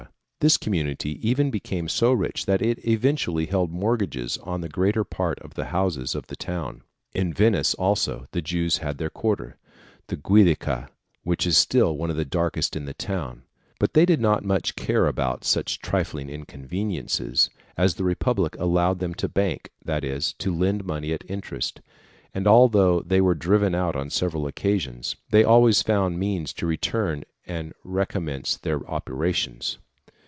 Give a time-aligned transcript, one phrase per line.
[0.41, 5.37] This community even became so rich that it eventually held mortgages on the greater part
[5.37, 6.81] of the houses of the town.
[7.13, 9.57] In Venice also, the Jews had their quarter
[10.07, 10.89] the Giudecca
[11.21, 13.43] which is still one of the darkest in the town;
[13.79, 19.13] but they did not much care about such trifling inconveniences, as the republic allowed them
[19.13, 21.81] to bank, that is, to lend money at interest;
[22.33, 27.25] and although they were driven out on several occasions, they always found means to return
[27.45, 29.77] and recommence their operations.